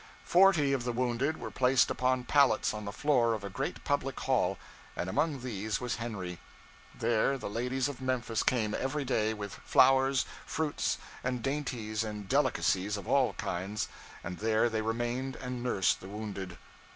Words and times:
Forty 0.25 0.73
of 0.73 0.83
the 0.83 0.91
wounded 0.91 1.37
were 1.37 1.51
placed 1.51 1.91
upon 1.91 2.23
pallets 2.23 2.73
on 2.73 2.85
the 2.85 2.91
floor 2.91 3.35
of 3.35 3.43
a 3.43 3.51
great 3.51 3.83
public 3.83 4.19
hall, 4.21 4.57
and 4.95 5.07
among 5.07 5.41
these 5.41 5.79
was 5.79 5.97
Henry. 5.97 6.39
There 6.95 7.37
the 7.37 7.47
ladies 7.51 7.87
of 7.87 8.01
Memphis 8.01 8.41
came 8.41 8.73
every 8.73 9.05
day, 9.05 9.35
with 9.35 9.53
flowers, 9.53 10.25
fruits, 10.43 10.97
and 11.23 11.43
dainties 11.43 12.03
and 12.03 12.27
delicacies 12.27 12.97
of 12.97 13.07
all 13.07 13.33
kinds, 13.33 13.89
and 14.23 14.39
there 14.39 14.71
they 14.71 14.81
remained 14.81 15.35
and 15.35 15.61
nursed 15.61 15.99
the 16.01 16.09
wounded. 16.09 16.57